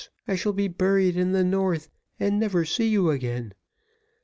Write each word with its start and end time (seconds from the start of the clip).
I 0.27 0.35
shall 0.35 0.53
be 0.53 0.67
buried 0.67 1.15
in 1.15 1.31
the 1.31 1.43
north, 1.43 1.87
and 2.19 2.39
never 2.39 2.65
see 2.65 2.87
you 2.87 3.11
again. 3.11 3.53